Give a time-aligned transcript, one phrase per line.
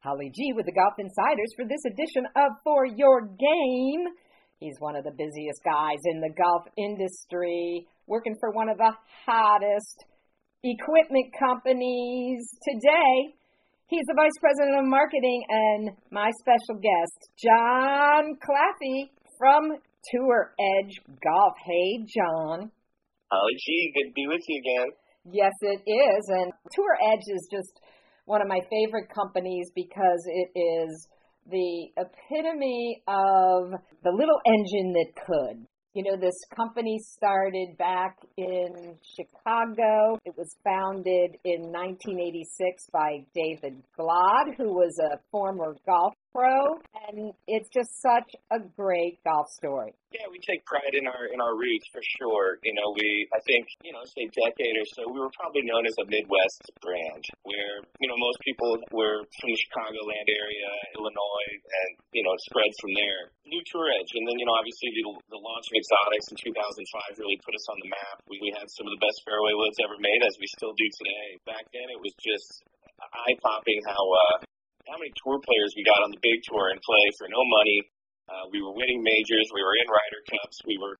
[0.00, 4.08] Holly G with the Golf Insiders for this edition of For Your Game.
[4.58, 8.92] He's one of the busiest guys in the golf industry, working for one of the
[9.26, 10.04] hottest
[10.64, 13.36] equipment companies today.
[13.88, 19.76] He's the Vice President of Marketing and my special guest, Jon Claffey from
[20.12, 21.54] Tour Edge Golf.
[21.66, 22.70] Hey, Jon.
[23.30, 24.88] Holly G, good to be with you again.
[25.30, 26.24] Yes, it is.
[26.28, 27.80] And Tour Edge is just
[28.30, 31.08] one of my favorite companies because it is
[31.50, 33.72] the epitome of
[34.04, 35.66] the little engine that could.
[35.94, 40.16] You know, this company started back in Chicago.
[40.24, 47.32] It was founded in 1986 by David Glod, who was a former golf pro, and
[47.46, 49.94] it's just such a great golf story.
[50.10, 52.58] Yeah, we take pride in our in our roots for sure.
[52.66, 55.86] You know, we I think you know, say decade or so, we were probably known
[55.86, 61.50] as a Midwest brand, where you know most people were from the Chicagoland area, Illinois,
[61.54, 63.30] and you know it spread from there.
[63.46, 67.22] New Tour Edge, and then you know obviously the, the launch of Exotics in 2005
[67.22, 68.18] really put us on the map.
[68.26, 70.86] We, we had some of the best fairway woods ever made, as we still do
[70.90, 71.38] today.
[71.46, 72.66] Back then, it was just
[73.14, 74.36] eye popping how uh,
[75.00, 77.88] many tour players we got on the big tour and play for no money
[78.30, 79.50] uh, we were winning majors.
[79.50, 80.62] We were in Ryder Cups.
[80.62, 80.94] We were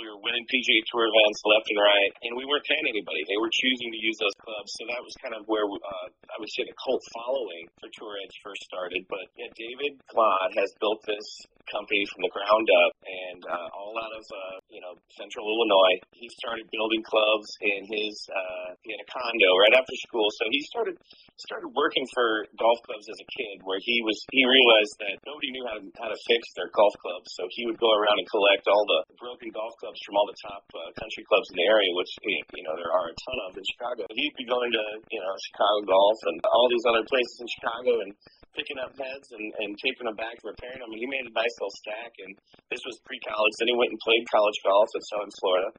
[0.00, 3.26] we were winning PGA Tour events left and right, and we weren't paying anybody.
[3.26, 6.38] They were choosing to use those clubs, so that was kind of where uh, I
[6.38, 9.04] would say the cult following for Tour Edge first started.
[9.10, 11.26] But yeah, David Glod has built this
[11.70, 15.96] company from the ground up, and uh, all out of uh, you know Central Illinois.
[16.16, 20.48] He started building clubs in his uh, he had a condo right after school, so
[20.50, 20.96] he started
[21.38, 25.52] started working for golf clubs as a kid, where he was he realized that nobody
[25.52, 28.28] knew how to how to fix their golf clubs, so he would go around and
[28.28, 31.66] collect all the broken golf clubs from all the top uh, country clubs in the
[31.68, 34.02] area, which you know there are a ton of in Chicago.
[34.12, 37.92] He'd be going to you know Chicago Golf and all these other places in Chicago
[38.02, 38.12] and
[38.58, 40.90] picking up heads and, and taking them back, repairing them.
[40.90, 42.10] And he made a nice little stack.
[42.26, 42.34] And
[42.74, 43.54] this was pre-college.
[43.62, 45.70] Then he went and played college golf at Southern Florida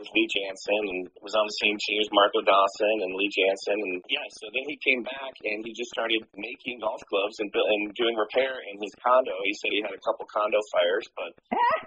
[0.00, 3.76] with Lee Janzen and was on the same team as Marco Dawson and Lee Janzen.
[3.76, 7.52] And yeah, so then he came back and he just started making golf clubs and,
[7.52, 9.36] and doing repair in his condo.
[9.44, 11.30] He said he had a couple condo fires, but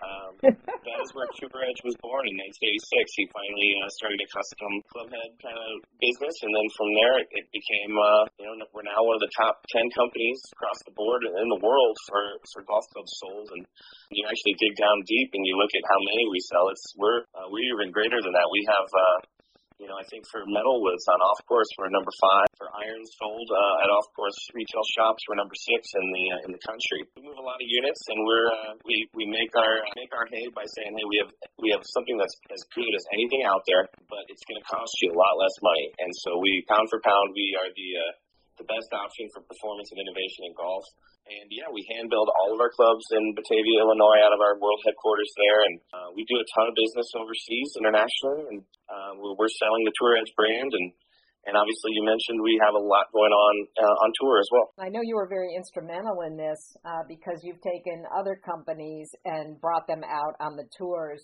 [0.06, 0.32] um,
[0.86, 3.18] that is where Tour Edge was born in 1986.
[3.18, 7.30] He finally uh, started a custom clubhead kind of business, and then from there it,
[7.34, 10.94] it became, uh, you know, we're now one of the top 10 companies across the
[10.94, 12.24] board in the world for,
[12.54, 13.50] for golf clubs sold.
[13.58, 13.66] And
[14.14, 16.70] you actually dig down deep and you look at how many we sell.
[16.70, 18.52] It's we're uh, we're even greater than that.
[18.52, 19.20] We have uh,
[19.80, 22.48] you know, I think for metal woods on off course we're number five.
[22.60, 26.46] For irons sold uh, at off course retail shops we're number six in the uh,
[26.48, 27.04] in the country.
[27.16, 30.28] We move a lot of units and we're uh, we we make our make our
[30.28, 33.64] hay by saying hey we have we have something that's as good as anything out
[33.68, 35.92] there, but it's going to cost you a lot less money.
[36.00, 38.12] And so we pound for pound we are the uh,
[38.58, 40.86] the best option for performance and innovation in golf.
[41.24, 44.60] And yeah, we hand build all of our clubs in Batavia, Illinois, out of our
[44.60, 45.60] world headquarters there.
[45.64, 48.60] And uh, we do a ton of business overseas, internationally, and
[48.92, 50.76] uh, we're selling the Tour Edge brand.
[50.76, 50.92] And
[51.46, 54.72] and obviously, you mentioned we have a lot going on uh, on tour as well.
[54.80, 59.60] I know you were very instrumental in this uh, because you've taken other companies and
[59.60, 61.22] brought them out on the tours.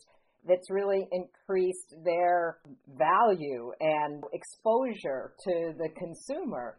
[0.47, 6.77] That's really increased their value and exposure to the consumer.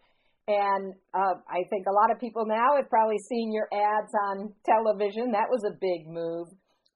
[0.50, 4.52] And uh, I think a lot of people now have probably seen your ads on
[4.66, 5.30] television.
[5.30, 6.48] That was a big move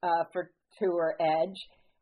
[0.03, 0.51] uh, for
[0.81, 1.59] Tour Edge.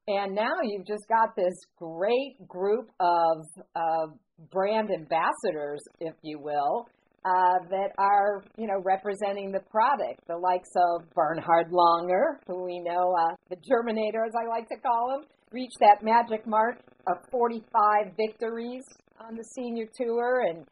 [0.08, 3.44] And now you've just got this great group of
[3.76, 4.06] uh,
[4.50, 6.88] brand ambassadors, if you will,
[7.26, 10.26] uh, that are, you know, representing the product.
[10.28, 14.76] The likes of Bernhard Langer, who we know, uh, the Germinator, as I like to
[14.76, 18.84] call him, reached that magic mark of 45 victories
[19.20, 20.64] on the senior tour and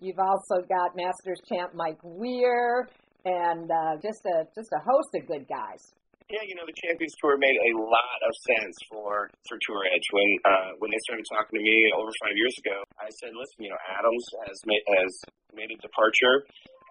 [0.00, 2.88] You've also got Masters champ Mike Weir
[3.24, 5.82] and uh, just a just a host of good guys.
[6.26, 10.08] Yeah, you know the Champions Tour made a lot of sense for for Tour Edge
[10.10, 12.76] when uh, when they started talking to me over five years ago.
[12.98, 15.12] I said, listen, you know Adams has made has
[15.54, 16.44] made a departure,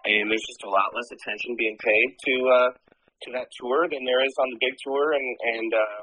[0.08, 4.02] and there's just a lot less attention being paid to uh, to that tour than
[4.08, 6.00] there is on the big tour, and and uh,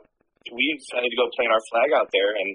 [0.54, 2.50] we decided to go plant our flag out there and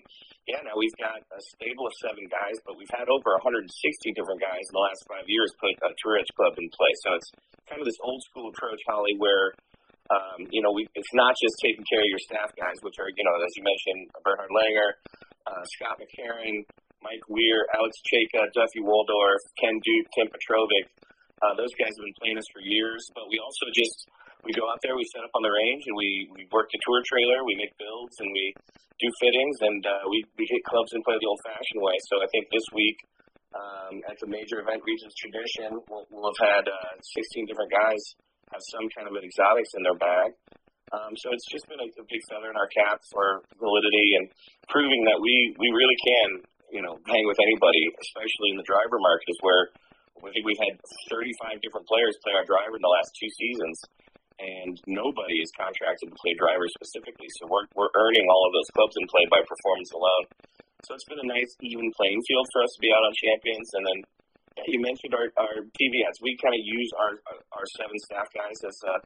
[0.48, 3.68] yeah, now we've got a stable of seven guys, but we've had over 160
[4.16, 6.98] different guys in the last five years put a Edge club in place.
[7.04, 7.28] So it's
[7.68, 9.52] kind of this old school approach, Holly, where
[10.08, 13.12] um, you know we it's not just taking care of your staff guys, which are
[13.12, 14.90] you know as you mentioned Bernhard Langer,
[15.44, 16.64] uh, Scott McCarron,
[17.04, 20.88] Mike Weir, Alex Cejka, Duffy Waldorf, Ken Duke, Tim Petrovic.
[21.44, 24.08] Uh, those guys have been playing us for years, but we also just
[24.46, 26.79] we go out there, we set up on the range, and we, we work the
[26.87, 28.55] tour trailer, we make builds, and we
[28.99, 31.96] do fittings, and uh, we, we hit clubs and play the old fashioned way.
[32.11, 32.99] So I think this week
[33.49, 38.02] Um, at the major event regions tradition, we'll, we'll have had uh, 16 different guys
[38.52, 40.37] have some kind of an exotics in their bag.
[40.93, 44.29] Um, so it's just been a, a big feather in our cap for validity and
[44.69, 46.29] proving that we, we really can,
[46.76, 49.73] you know, hang with anybody, especially in the driver market, where
[50.20, 50.76] I think we've had
[51.08, 53.76] 35 different players play our driver in the last two seasons,
[54.38, 57.26] and nobody is contracted to play driver specifically.
[57.38, 60.25] So we're, we're earning all of those clubs in play by performance alone.
[60.87, 63.69] So it's been a nice even playing field for us to be out on champions.
[63.75, 63.99] And then
[64.55, 66.23] yeah, you mentioned our, our TV ads.
[66.23, 69.02] We kind of use our, our, our seven staff guys as uh,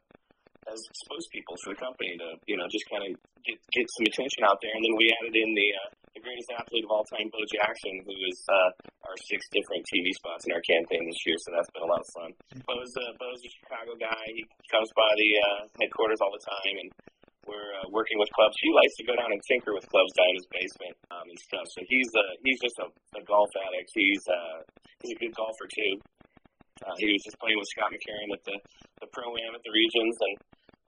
[0.69, 3.11] as spokespeople for the company to you know just kind of
[3.43, 4.71] get get some attention out there.
[4.73, 8.05] And then we added in the uh, the greatest athlete of all time, Bo Jackson,
[8.05, 8.69] who is uh,
[9.13, 11.37] our six different TV spots in our campaign this year.
[11.45, 12.29] So that's been a lot of fun.
[12.65, 14.25] Bo's uh, Bo's a Chicago guy.
[14.33, 14.41] He
[14.73, 16.89] comes by the uh, headquarters all the time and.
[17.43, 18.55] We're uh, working with clubs.
[18.63, 21.35] He likes to go down and tinker with clubs down in his basement um, and
[21.35, 21.67] stuff.
[21.75, 22.87] So he's uh, he's just a,
[23.19, 23.91] a golf addict.
[23.91, 24.63] He's uh,
[25.03, 25.99] he's a good golfer too.
[26.87, 28.55] Uh, he was just playing with Scott McCarron at the
[29.03, 30.35] the pro am at the regions, and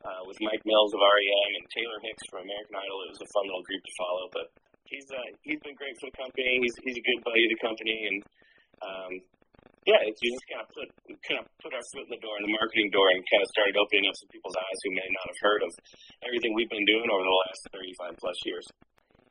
[0.06, 3.04] uh, with Mike Mills of REM and Taylor Hicks from American Idol.
[3.10, 4.26] It was a fun little group to follow.
[4.30, 4.48] But
[4.90, 6.62] he's uh, he's been great for the company.
[6.62, 8.18] He's he's a good buddy of the company, and
[8.82, 9.12] um,
[9.86, 10.88] yeah, it's, you just kind of put
[11.26, 13.50] kind of put our foot in the door in the marketing door and kind of
[13.54, 15.72] started opening up some people's eyes who may not have heard of
[16.26, 18.66] everything we've been doing over the last 35 plus years.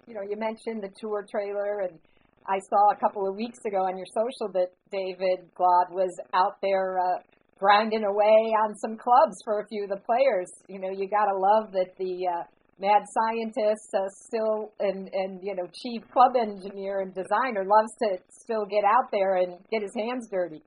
[0.06, 1.98] You know, you mentioned the tour trailer and.
[2.44, 6.60] I saw a couple of weeks ago on your social that David Glod was out
[6.60, 7.24] there uh,
[7.58, 10.52] grinding away on some clubs for a few of the players.
[10.68, 12.44] You know, you got to love that the uh,
[12.80, 18.18] mad scientist uh, still and and you know chief club engineer and designer loves to
[18.30, 20.62] still get out there and get his hands dirty.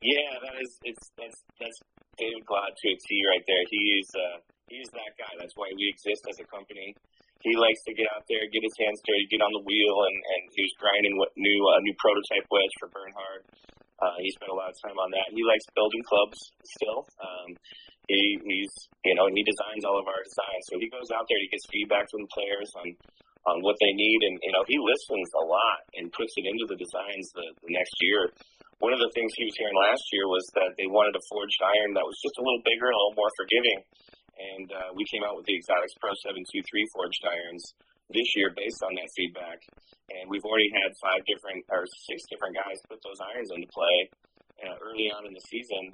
[0.00, 1.78] Yeah, that is it's that's that's
[2.16, 3.64] David Glod to a T right there.
[3.68, 4.36] He's uh,
[4.68, 5.32] he's that guy.
[5.36, 6.94] That's why we exist as a company.
[7.40, 10.16] He likes to get out there, get his hands dirty, get on the wheel, and
[10.16, 13.42] and he was grinding what new uh, new prototype wedge for Bernhard.
[14.00, 15.28] Uh, he spent a lot of time on that.
[15.36, 17.04] He likes building clubs still.
[17.20, 17.49] Um,
[18.10, 18.72] he, he's,
[19.06, 20.64] you know, he designs all of our designs.
[20.66, 22.88] So he goes out there, he gets feedback from the players on,
[23.46, 24.20] on what they need.
[24.26, 27.70] And, you know, he listens a lot and puts it into the designs the, the
[27.70, 28.34] next year.
[28.82, 31.60] One of the things he was hearing last year was that they wanted a forged
[31.62, 33.80] iron that was just a little bigger and a little more forgiving.
[34.40, 36.64] And uh, we came out with the Exotics Pro 723
[36.96, 37.62] forged irons
[38.08, 39.60] this year based on that feedback.
[40.10, 43.96] And we've already had five different or six different guys put those irons into play
[44.64, 45.92] uh, early on in the season.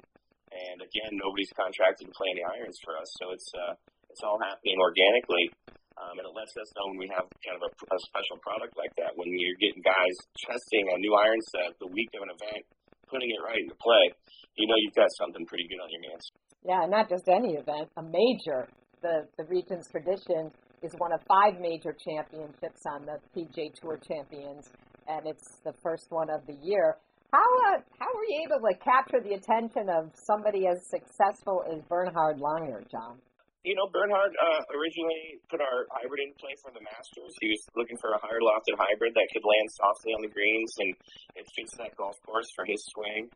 [0.51, 3.73] And again, nobody's contracted to play any irons for us, so it's uh,
[4.07, 5.51] it's all happening organically.
[5.97, 8.77] Um, and it lets us know when we have kind of a, a special product
[8.77, 9.17] like that.
[9.17, 10.15] When you're getting guys
[10.45, 12.63] testing a new iron set the week of an event,
[13.09, 14.13] putting it right into play,
[14.55, 16.25] you know you've got something pretty good on your hands.
[16.61, 18.69] Yeah, not just any event, a major.
[19.01, 20.53] The the region's tradition
[20.83, 24.69] is one of five major championships on the PGA Tour Champions,
[25.07, 26.97] and it's the first one of the year.
[27.31, 31.83] How uh, how were you able to capture the attention of somebody as successful as
[31.89, 33.19] Bernhard Langer, Jon?
[33.67, 37.35] You know, Bernhard uh, originally put our hybrid in play for the Masters.
[37.43, 40.71] He was looking for a higher lofted hybrid that could land softly on the greens,
[40.79, 40.95] and
[41.35, 43.27] it fits that golf course for his swing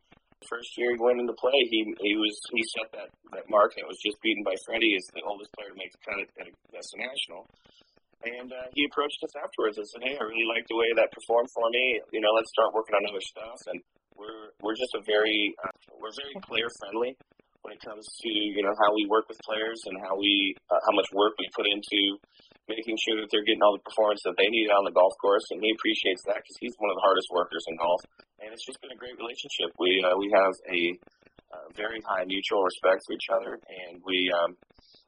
[0.47, 3.85] first year he went into play, he he was he set that that mark and
[3.87, 6.47] was just beaten by Freddie as the oldest player to make the cut at, at
[6.49, 7.45] Augusta National.
[8.21, 11.09] And uh, he approached us afterwards and said, "Hey, I really like the way that
[11.09, 12.01] performed for me.
[12.13, 13.81] You know, let's start working on other stuff." And
[14.13, 17.17] we're we're just a very uh, we're very player friendly
[17.61, 20.81] when it comes to you know how we work with players and how we uh,
[20.85, 22.17] how much work we put into
[22.69, 25.43] making sure that they're getting all the performance that they need on the golf course.
[25.51, 27.99] And he appreciates that because he's one of the hardest workers in golf
[28.41, 29.69] and it's just been a great relationship.
[29.77, 30.81] We uh, we have a
[31.53, 34.57] uh, very high mutual respect for each other, and we um,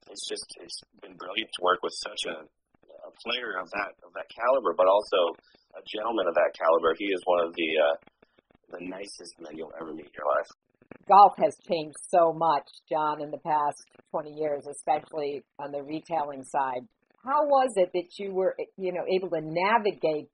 [0.10, 2.46] it's just it's been brilliant to work with such a
[3.22, 5.38] player of that of that caliber, but also
[5.78, 6.96] a gentleman of that caliber.
[6.98, 7.96] He is one of the uh,
[8.78, 10.50] the nicest men you'll ever meet in your life.
[11.08, 16.44] Golf has changed so much, Jon, in the past 20 years, especially on the retailing
[16.44, 16.88] side.
[17.24, 20.30] How was it that you were, you know, able to navigate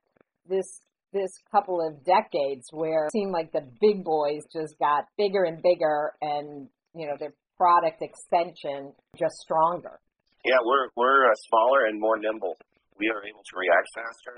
[0.47, 0.81] this
[1.11, 5.61] this couple of decades where it seemed like the big boys just got bigger and
[5.61, 9.99] bigger and, you know, their product extension just stronger.
[10.45, 12.55] Yeah, we're, we're uh, smaller and more nimble.
[12.99, 14.35] We are able to react faster.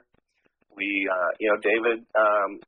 [0.77, 2.61] We, uh, you know, David, um,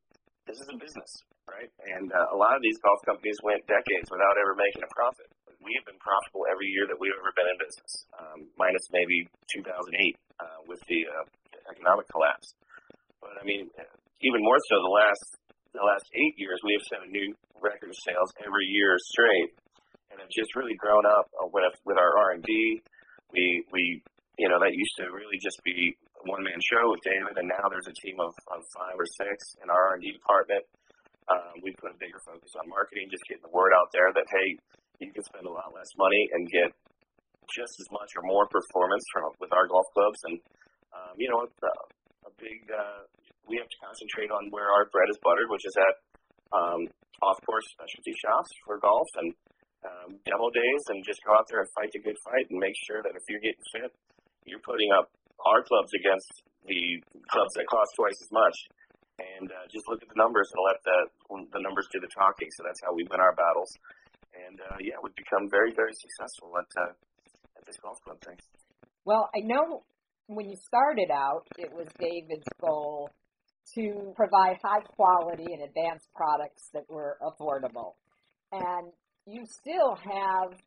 [0.44, 1.10] this is a business,
[1.46, 1.70] right?
[1.94, 5.30] And uh, a lot of these golf companies went decades without ever making a profit.
[5.62, 9.24] We have been profitable every year that we've ever been in business, um, minus maybe
[9.54, 9.96] 2008
[10.42, 11.24] uh, with the uh,
[11.72, 12.52] economic collapse.
[13.22, 13.72] But I mean,
[14.20, 15.24] even more so the last
[15.72, 19.56] the last eight years, we have set a new record of sales every year straight,
[20.12, 22.82] and have just really grown up uh, with with our R and D.
[23.32, 24.02] We we
[24.38, 27.68] you know that used to really just be one man show with David, and now
[27.68, 30.64] there's a team of, of five or six in our R and D department.
[31.24, 34.28] Um, we put a bigger focus on marketing, just getting the word out there that
[34.28, 34.48] hey,
[35.00, 36.72] you can spend a lot less money and get
[37.52, 40.20] just as much or more performance from with our golf clubs.
[40.28, 40.36] And
[40.92, 41.48] um, you know, a,
[42.28, 43.04] a big uh,
[43.48, 45.94] we have to concentrate on where our bread is buttered, which is at
[46.52, 46.88] um,
[47.20, 49.28] off-course specialty shops for golf and
[49.84, 52.76] um, demo days, and just go out there and fight the good fight and make
[52.88, 53.92] sure that if you're getting fit,
[54.44, 55.10] you're putting up
[55.44, 56.30] our clubs against
[56.64, 58.56] the clubs that cost twice as much
[59.18, 60.98] and uh, just look at the numbers and let the
[61.52, 62.48] the numbers do the talking.
[62.56, 63.70] So that's how we win our battles.
[64.34, 66.92] And uh, yeah, we've become very very successful at uh,
[67.58, 68.38] at this golf club thing.
[69.04, 69.84] Well, I know
[70.26, 73.10] when you started out, it was David's goal
[73.76, 77.94] to provide high quality and advanced products that were affordable,
[78.52, 78.90] and
[79.26, 80.58] you still have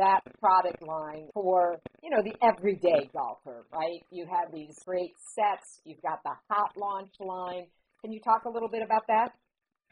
[0.00, 4.00] that product line for, you know, the everyday golfer, right?
[4.08, 5.84] You have these great sets.
[5.84, 7.68] You've got the hot launch line.
[8.00, 9.36] Can you talk a little bit about that?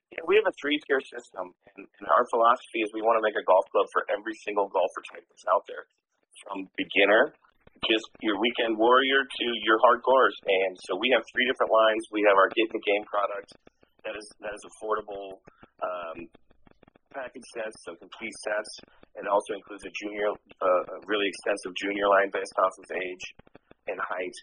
[0.08, 3.24] Yeah, we have a three tier system, and, and our philosophy is we want to
[3.24, 5.84] make a golf club for every single golfer type that's out there,
[6.40, 7.36] from beginner,
[7.84, 10.32] just your weekend warrior, to your hardcores.
[10.48, 12.08] And so we have three different lines.
[12.08, 13.52] We have our get the game product
[14.08, 15.44] that is that is affordable.
[15.84, 16.32] Um,
[17.12, 18.72] package sets, so complete sets.
[19.18, 20.30] It also includes a junior,
[20.62, 23.24] uh, really extensive junior line based off of age
[23.90, 24.36] and height.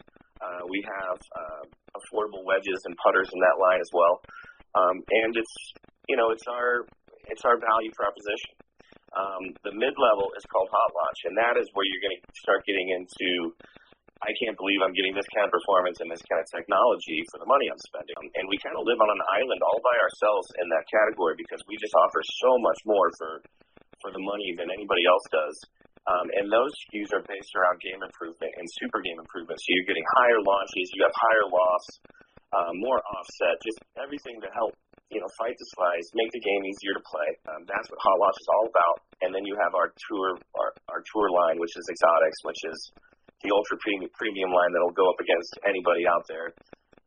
[0.43, 1.63] Uh, we have uh,
[1.95, 4.19] affordable wedges and putters in that line as well.
[4.75, 5.55] Um, and it's
[6.11, 6.83] you know it's our
[7.31, 8.53] it's our value proposition.
[9.15, 12.27] Um, the mid level is called Hot Launch, and that is where you're going to
[12.35, 13.55] start getting into
[14.23, 17.37] I can't believe I'm getting this kind of performance and this kind of technology for
[17.43, 18.15] the money I'm spending.
[18.39, 21.59] And we kind of live on an island all by ourselves in that category because
[21.67, 23.31] we just offer so much more for
[24.05, 25.57] for the money than anybody else does.
[26.05, 29.57] Um, and those SKUs are based around game improvement and super game improvement.
[29.57, 31.85] So you're getting higher launches, you have higher loss,
[32.53, 34.77] uh, more offset, just everything to help
[35.09, 37.29] you know fight the slice, make the game easier to play.
[37.49, 38.95] Um, that's what Hot Launch is all about.
[39.25, 42.77] And then you have our tour our, our tour line, which is Exotics, which is
[43.41, 46.53] the ultra premium premium line that'll go up against anybody out there,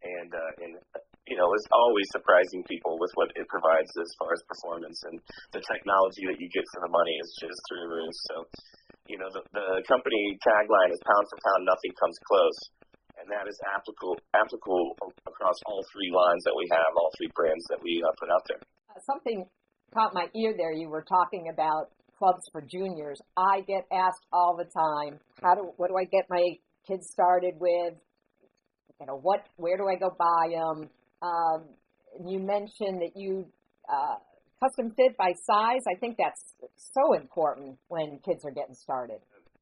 [0.02, 4.34] and uh, and you know is always surprising people with what it provides as far
[4.34, 5.16] as performance and
[5.54, 8.14] the technology that you get for the money is just through the roof.
[8.28, 8.36] So,
[9.06, 12.58] you know the the company tagline is pound for pound, nothing comes close.
[13.18, 14.94] And that is applicable applicable
[15.26, 18.42] across all three lines that we have, all three brands that we uh, put out
[18.46, 18.62] there.
[18.90, 19.46] Uh, something
[19.94, 20.72] caught my ear there.
[20.72, 23.20] You were talking about clubs for juniors.
[23.36, 27.54] I get asked all the time, how do what do I get my kids started
[27.58, 27.94] with?
[29.00, 30.90] You know, what where do I go buy them?
[31.22, 31.68] Um,
[32.24, 33.46] you mentioned that you
[33.88, 34.18] uh,
[34.62, 35.82] custom fit by size.
[35.86, 39.18] I think that's so important when kids are getting started.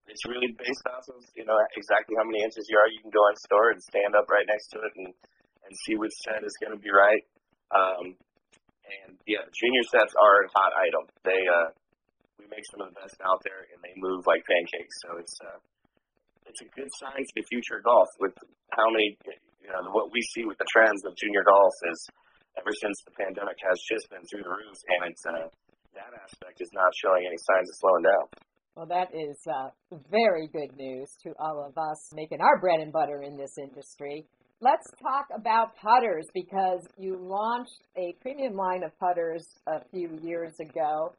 [0.07, 2.87] It's really based off of you know exactly how many inches you are.
[2.87, 5.11] You can go in store and stand up right next to it and
[5.67, 7.27] and see which set is going to be right.
[7.75, 8.15] Um,
[8.87, 11.05] and yeah, junior sets are a hot item.
[11.27, 11.75] They uh,
[12.39, 14.95] we make some of the best out there, and they move like pancakes.
[15.03, 15.59] So it's uh,
[16.47, 18.09] it's a good sign for the future of golf.
[18.23, 18.39] With
[18.71, 19.19] how many,
[19.67, 21.99] you know, what we see with the trends of junior golf is
[22.55, 25.51] ever since the pandemic has just been through the roof, and it's uh,
[25.99, 28.25] that aspect is not showing any signs of slowing down.
[28.77, 29.73] Well, that is uh,
[30.11, 34.27] very good news to all of us making our bread and butter in this industry.
[34.61, 40.55] Let's talk about putters because you launched a premium line of putters a few years
[40.61, 41.13] ago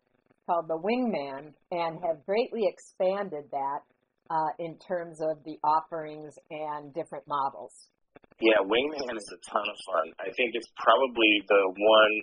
[0.46, 3.82] called the Wingman and have greatly expanded that
[4.30, 7.90] uh, in terms of the offerings and different models.
[8.38, 10.08] Yeah, Wingman is a ton of fun.
[10.22, 12.16] I think it's probably the one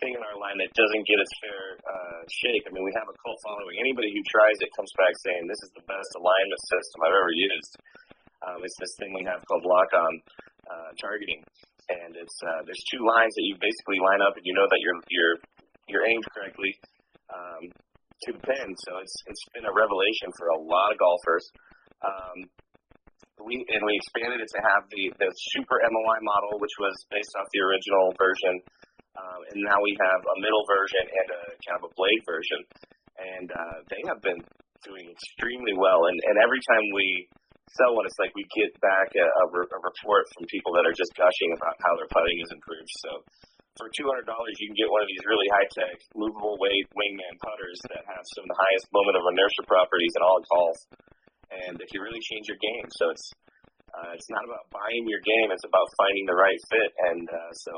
[0.00, 2.64] thing in our line that doesn't get its fair uh, shake.
[2.64, 3.76] I mean, we have a cult following.
[3.76, 7.34] Anybody who tries it comes back saying, this is the best alignment system I've ever
[7.36, 7.72] used.
[8.40, 10.12] Um, it's this thing we have called lock-on
[10.64, 11.44] uh, targeting.
[11.92, 14.80] And it's uh, there's two lines that you basically line up and you know that
[14.80, 15.36] you're, you're,
[15.92, 16.72] you're aimed correctly
[17.28, 17.68] um,
[18.24, 18.68] to the pin.
[18.88, 21.44] So it's it's been a revelation for a lot of golfers.
[22.00, 22.48] Um,
[23.44, 27.32] we and we expanded it to have the the super MOI model, which was based
[27.38, 28.54] off the original version,
[29.16, 32.60] um, and now we have a middle version and a kind of a blade version,
[33.18, 34.40] and uh, they have been
[34.84, 36.08] doing extremely well.
[36.08, 37.28] And and every time we
[37.78, 40.82] sell one, it's like we get back a, a, re- a report from people that
[40.82, 42.90] are just gushing about how their putting has improved.
[43.06, 43.10] So
[43.78, 46.86] for two hundred dollars, you can get one of these really high tech, movable weight
[46.98, 50.78] wingman putters that have some of the highest moment of inertia properties in all golf,
[51.50, 52.86] and they can really change your game.
[52.96, 53.26] So it's
[53.90, 56.90] uh, it's not about buying your game; it's about finding the right fit.
[57.10, 57.72] And uh, so,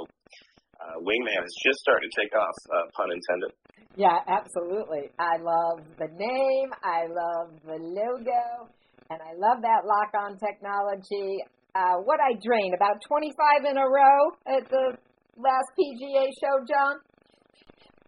[0.76, 3.52] uh, wingman is just starting to take off, uh, pun intended.
[3.97, 5.12] Yeah, absolutely.
[5.19, 6.69] I love the name.
[6.85, 8.69] I love the logo,
[9.09, 11.45] and I love that lock-on technology.
[11.75, 14.97] Uh, what I drain about 25 in a row at the
[15.37, 16.95] last PGA show, Jon?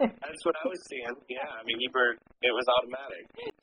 [0.01, 1.17] That's what I was seeing.
[1.29, 2.17] Yeah, I mean, you were.
[2.43, 3.25] It was automatic.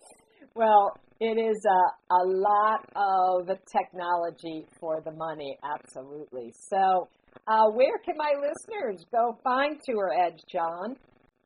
[0.53, 0.91] Well,
[1.22, 1.82] it is a,
[2.18, 6.50] a lot of technology for the money, absolutely.
[6.58, 7.13] So,
[7.46, 10.98] uh, where can my listeners go find Tour Edge, Jon?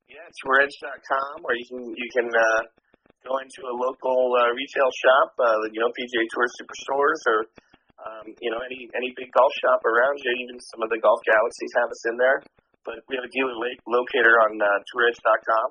[0.08, 2.62] Yeah, touredge.com, or you can you can uh,
[3.28, 7.40] go into a local uh, retail shop, uh, you know, PGA Tour Superstores, or
[8.00, 10.32] um, you know, any any big golf shop around you.
[10.40, 12.40] Even some of the golf galaxies have us in there.
[12.88, 13.60] But we have a dealer
[13.92, 15.68] locator on uh, touredge.com,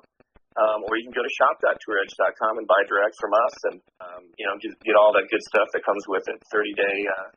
[0.55, 4.45] um, or you can go to shop.touredge.com and buy direct from us, and um, you
[4.47, 7.29] know, get, get all that good stuff that comes with it: 30 day uh,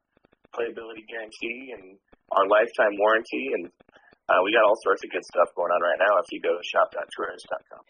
[0.55, 1.99] playability guarantee and
[2.33, 3.65] our lifetime warranty, and
[4.29, 6.21] uh, we got all sorts of good stuff going on right now.
[6.23, 7.83] If you go to shop.touredge.com.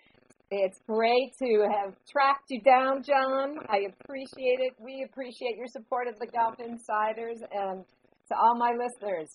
[0.51, 3.59] It's great to have tracked you down, Jon.
[3.69, 4.73] I appreciate it.
[4.81, 7.43] We appreciate your support of the Golf Insiders.
[7.53, 7.85] And
[8.29, 9.29] to all my listeners,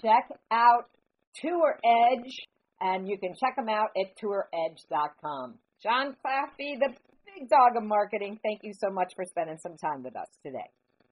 [0.00, 0.86] check out
[1.34, 2.38] Tour Edge,
[2.80, 5.54] and you can check them out at touredge.com.
[5.82, 6.94] Jon Claffey, the
[7.26, 10.70] big dog of marketing, thank you so much for spending some time with us today.